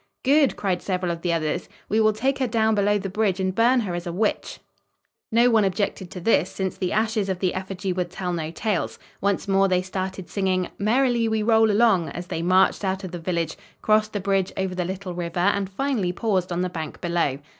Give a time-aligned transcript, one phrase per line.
[0.23, 1.69] "Good!" cried several of the others.
[1.87, 4.59] "We will take her down below the bridge and burn her as a witch."
[5.31, 8.97] No one objected to this, since the ashes of the effigy would tell no tales.
[9.21, 13.19] Once more they started singing: "Merrily we roll along!" as they marched out of the
[13.19, 17.37] village, crossed the bridge over the little river and finally paused on the bank below.